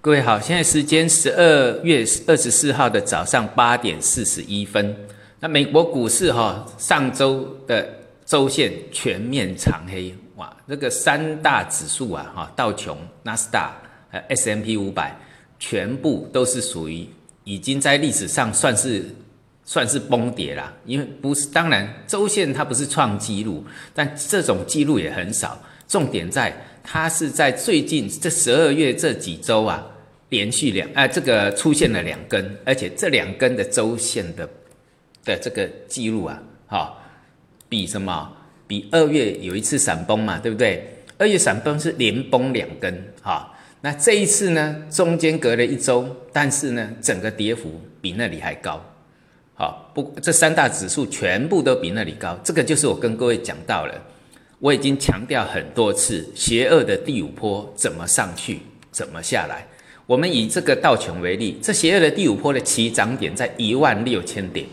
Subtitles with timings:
[0.00, 4.96] 各位好，现在时间十二月二十四号的早上八点四十一分。
[5.38, 7.88] 那美国股市哈，上周的
[8.24, 13.76] 周线全面长黑，哇，这个三大指数啊，哈，道琼、纳斯达、
[14.10, 15.16] 呃 S M P 五百，
[15.60, 17.06] 全部都是属于
[17.44, 19.04] 已经在历史上算是
[19.64, 20.72] 算是崩跌啦。
[20.84, 25.56] 因为不是，当然周线它不是创纪录，但这种记录也很少。
[25.86, 29.86] 重点在它是在最近这十二月这几周啊，
[30.28, 34.48] 连续两啊这个出现了两根，而且这两根的周线的。
[35.24, 36.98] 的这个记录啊，哈，
[37.68, 38.28] 比什么？
[38.66, 40.84] 比二月有一次闪崩嘛，对不对？
[41.16, 43.54] 二月闪崩是连崩两根，哈。
[43.82, 48.84] 那这一次呢，中间隔了一周，但是呢，整个跌幅比那里还高，
[49.54, 52.36] 好，不，这三大指数全部都比那里高。
[52.42, 53.94] 这个就是我跟各位讲到了，
[54.62, 58.60] 我已经强调很多次，邪恶的第五波怎么上去，
[58.92, 59.66] 怎么下来。
[60.06, 64.64] 我们以这个道琼为例，这邪恶的第五波的起涨点在一万六千点。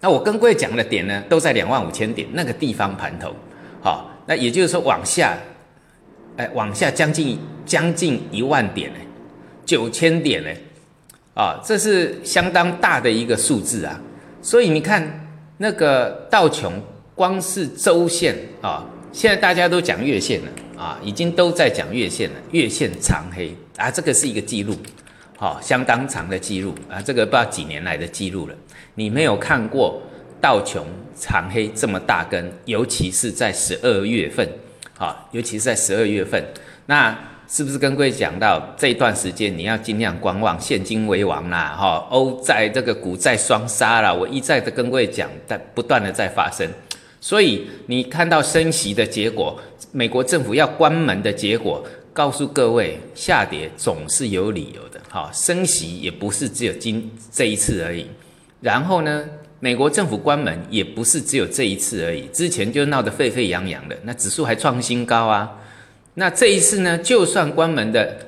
[0.00, 3.36] 那我跟各位讲的点呢，都在两万五千点那个地方盘头，
[3.82, 5.36] 好，那也就是说往下，
[6.38, 8.98] 哎，往下将近将近一万点呢，
[9.66, 10.48] 九千点呢，
[11.34, 14.00] 啊，这是相当大的一个数字啊。
[14.40, 16.82] 所以你看那个道琼，
[17.14, 24.74] 光是周线啊，现在大家都讲月线了啊，已经都在讲月线了，月线长黑啊，这个是一个记录。
[25.36, 28.54] 好，相当长的记录啊，这个不知道几年来的记录了。
[28.94, 30.00] 你没有看过
[30.40, 34.48] 道琼长黑这么大根，尤其是在十二月份，
[34.96, 36.42] 好，尤其是在十二月份，
[36.86, 37.18] 那
[37.48, 46.68] 是不是跟各位讲到这一段时间你要尽量观望，现金为王啦，哈，欧债这个股债双杀啦，我一再的跟各位讲，但不断的在发生，
[47.22, 49.56] 所以你看到升息的结果，
[49.92, 55.00] 美国政府要关门的结果，告诉各位，下跌总是有理由的。
[55.08, 58.06] 好，升息也不是只有今这一次而已。
[58.60, 59.24] 然后呢，
[59.60, 62.22] 美国政府关门也不是只有这一次而已。
[62.32, 65.48] 之前就闹得沸沸扬扬的，那指数还创新高啊。
[66.14, 68.18] 那这一次呢，就算关门的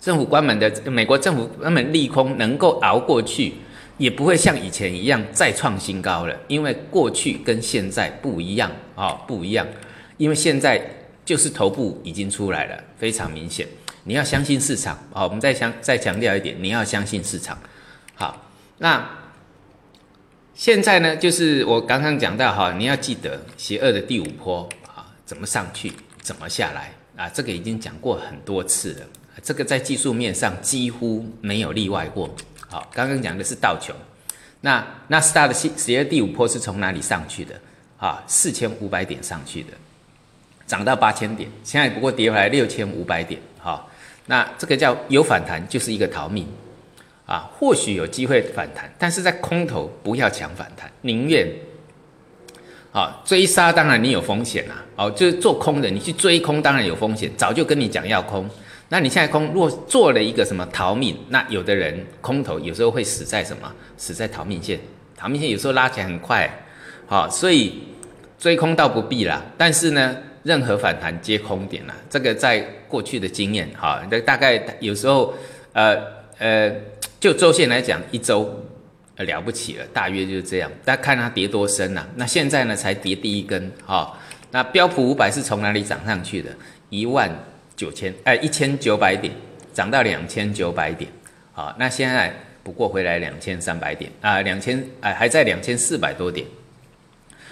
[0.00, 3.54] 政府关门的美国政府关门利空能够熬过去，
[3.98, 6.36] 也不会像以前一样再创新高了。
[6.48, 9.66] 因为过去跟现在不一样啊，不一样。
[10.18, 10.80] 因为现在
[11.24, 13.66] 就是头部已经出来了，非常明显。
[14.04, 17.58] 你要相信市场，好，我们再强再强调一点，你要相信市场。
[18.14, 19.08] 好，那
[20.54, 29.06] 现在呢，就是我刚刚讲到哈，你要记得邪恶的第五波啊，怎么上去，怎么下来啊，这个已经讲过很多次了，
[29.42, 32.28] 这个在技术面上几乎没有例外过。
[32.72, 33.94] 好，刚刚讲的是道琼，
[34.62, 37.54] 那那 star 的第五波是从哪里上去的？
[37.98, 39.72] 啊，四千五百点上去的，
[40.66, 43.90] 涨到八千点，现在不过跌回来六千五百点，好。
[44.24, 46.46] 那这个叫有反弹，就是一个逃命，
[47.26, 51.46] 啊，或许有机会反弹，但是在空头不要抢反弹，宁愿，
[52.92, 58.48] 啊，追杀当然你有风险啦，哦，就是做空的，你去追空当然有风险，早就跟你讲要空，
[58.92, 64.78] 那你现在空，如果做了一个什么逃命，那有的人空头有时候会死在什么，死在逃命线，
[65.16, 66.46] 逃命线有时候拉起来很快，
[67.06, 67.84] 好，所以
[68.38, 70.14] 追空倒不必啦，但是呢。
[70.44, 72.58] 任何反弹皆空点啦，这个在
[72.88, 75.32] 过去的经验，哈，大概有时候，
[75.72, 75.96] 呃
[76.38, 76.68] 呃，
[77.20, 78.52] 就周线来讲，一周
[79.14, 80.68] 呃了不起了，大约就是这样。
[80.84, 82.04] 大家看它跌多深呐？
[82.16, 84.18] 那现在呢，才跌第一根，哈。
[84.50, 86.50] 那标普五百是从哪里涨上去的？
[86.90, 87.30] 一万
[87.82, 89.34] 九千，哎，一千九百点，
[89.74, 91.10] 涨到两千九百点，
[91.52, 92.32] 好，那现在
[92.62, 96.46] 不过回来两千三百点啊，两千，哎，还在两千四百多点。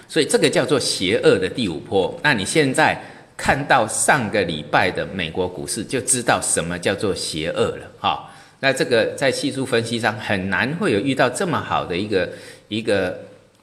[0.06, 2.16] 所以这个叫做邪恶的第五波。
[2.22, 2.96] 那你现在
[3.36, 8.30] 看到上个礼拜的美国股市，就知道什么叫做邪恶了哈。
[8.60, 12.30] 那这个在技术分析上很难会有遇到这么好的一个
[12.68, 13.18] 一个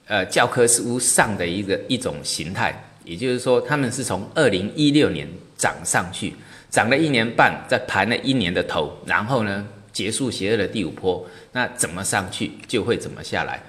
[0.06, 2.84] 呃教科书上的一个一种形态。
[3.06, 6.34] 也就是说，他们是从二零一六年涨上去，
[6.70, 11.26] 涨了一年半，再盘了一年的头，然后呢结束邪恶的第五波。
[11.52, 13.62] 那怎么上去就会怎么下来。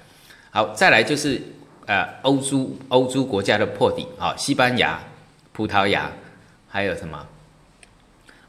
[0.51, 1.41] 好，再来就是。
[1.89, 5.01] 呃，欧洲欧洲国家的破底啊，西班牙、
[5.55, 6.13] 葡萄牙，
[6.69, 7.19] 还有什么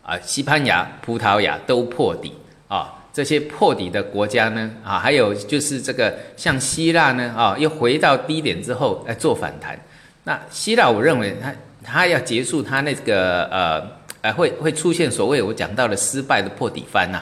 [0.04, 0.20] 啊？
[0.20, 2.34] 西班牙、葡萄牙都破底
[2.68, 2.94] 啊。
[3.14, 9.80] 这些破底的国家呢，啊，还有就是这个像希腊呢，啊，又回到低点之后来做反弹。
[10.26, 17.22] 那希腊，我认为它它要结束它那个呃呃，会会出现所谓我讲到的失败的破底翻呐。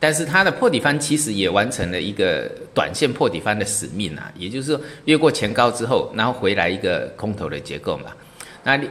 [0.00, 8.12] 但是它的破底翻其实也完成了一个短线破底翻的使命啊，也就是说越过前高之后，然后回来一个空头的结构嘛。
[8.62, 8.88] 那你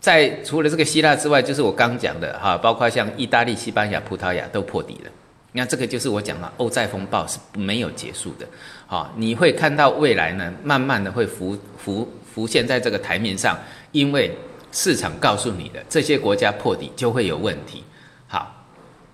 [0.00, 5.10] 在除了这个希腊之外，就是我刚讲的哈，包括像意大利、西班牙、葡萄牙都破底了。
[5.52, 8.46] 那这个就是我讲了，欧债风暴是没有结束的。
[8.86, 13.58] 好，你会看到未来呢，慢慢的会浮浮浮现在这个台面上，
[13.92, 14.30] 因为
[14.72, 17.84] 市场告诉你的这些国家破底就会有问题。
[18.26, 18.66] 好，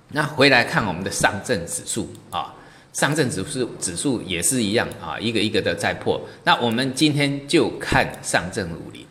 [0.08, 2.54] 那回来看我们的上证指数啊，
[2.93, 6.20] 上证指数指数也是一样啊，一个一个的在破。
[6.44, 9.04] 那我们今天就看上证五零。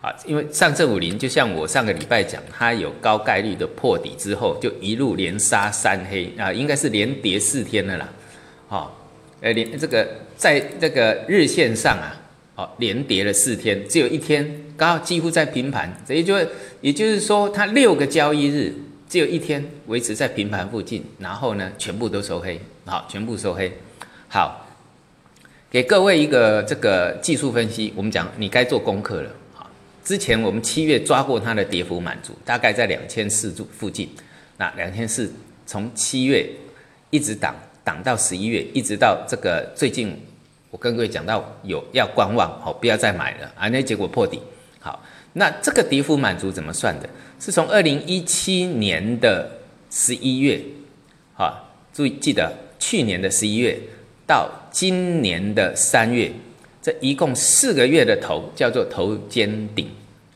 [0.00, 8.08] 啊，因为上证五零就像我上个礼拜讲，它有高概率的破底之后，就一路连杀三黑啊，应该是连跌四天了啦。
[8.66, 9.00] 好，
[9.40, 12.18] 呃，连这个在这个日线上啊，
[12.54, 14.46] 哦，连跌了四天，只有一天
[14.76, 16.36] 刚好几乎在平盘，也就
[16.82, 18.74] 也就是说，它六个交易日
[19.08, 23.72] 只有一天维持在平盘附近，然后呢，全部都收黑，好，全部收黑。
[24.28, 24.66] 好，
[25.70, 29.30] 给各位一个这个技术分析，我们讲你该做功课了。
[29.54, 29.70] 好
[30.04, 34.08] 之前我们七月抓过它的跌幅满足，大概在两千四附近。
[34.58, 35.32] 那两千四
[35.66, 36.46] 从七月
[37.10, 40.16] 一直挡挡到十一月，一直到这个最近，
[40.72, 43.68] 我跟各位讲到有要观望，好不要再买了啊！
[43.68, 44.40] 那结果破底。
[44.80, 45.04] 好，
[45.34, 47.06] 那这个跌幅满足怎么算的？
[47.38, 49.50] 是从二零一七年的
[49.90, 50.58] 十一月，
[51.34, 53.78] 好，注意记得去年的十一月
[54.26, 56.32] 到今年的三月。
[56.80, 59.86] 这一共四个月的头叫做头肩顶，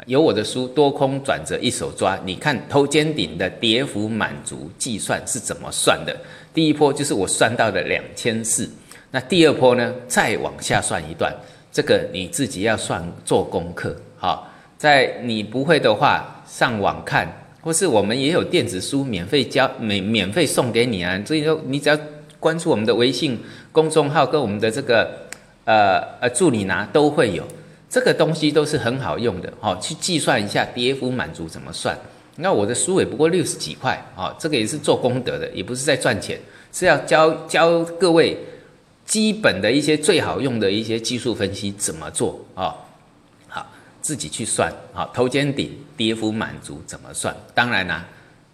[0.05, 2.21] 有我的书多空转折一手抓。
[2.27, 6.15] 你看头肩顶的跌幅满足计算是怎么算的？
[6.53, 8.71] 第一波就是我算到的两千四，
[9.17, 9.95] 那第二波呢？
[10.07, 11.35] 再往下算一段，
[11.73, 13.97] 这个你自己要算做功课。
[14.19, 14.47] 好，
[14.77, 17.27] 在你不会的话，上网看，
[17.63, 21.19] 或是我们也有电子书免费教，免免费送给你啊。
[21.25, 21.99] 所以说，你只要
[22.39, 23.41] 关注我们的微信
[23.73, 25.11] 公众号跟我们的这个。
[25.65, 27.43] 呃呃，助理拿都会有
[27.89, 29.77] 这个东西，都是很好用的哦。
[29.81, 31.99] 去计算一下跌幅满足怎么算？
[32.37, 36.39] 那我的书也不过六十几块哦，这个也是做功德的，也不是在赚钱，
[36.71, 38.37] 是要教教各位
[39.07, 42.75] 基本的一些最好用的一些技术分析怎么做啊？
[43.47, 43.65] 好，
[44.03, 47.35] 自己去算好头肩顶跌幅满足怎么算？
[47.55, 48.07] 当然啦，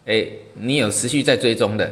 [0.04, 1.90] 哎，你有持续在追踪的，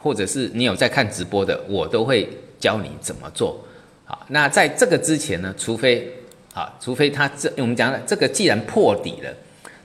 [0.00, 2.28] 或者是你有在看直播的，我都会
[2.60, 3.62] 教你怎么做。
[4.04, 6.08] 好，那在这个之前呢，除非，
[6.52, 9.34] 好，除非它这我们讲了，这个既然破底了，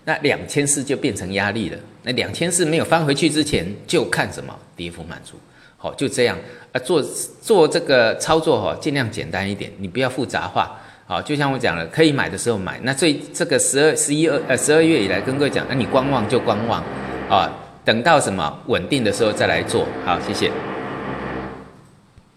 [0.06, 1.80] 那两千四就变成压力了。
[2.04, 5.38] 那两千四没有翻回去之前，就看什么跌幅满足。
[5.84, 6.38] 好，就这样
[6.72, 7.02] 啊，做
[7.42, 10.80] 做这个操作哈，尽量简单一点，你不要复杂化。
[11.06, 12.80] 好，就像我讲了，可以买的时候买。
[12.84, 16.82] 那最这个十二、十一、二呃十二月以来跟各位讲，那你观望就观望
[17.30, 17.52] 啊，
[17.84, 19.86] 等到什么稳定的时候再来做。
[20.06, 20.50] 好，谢谢。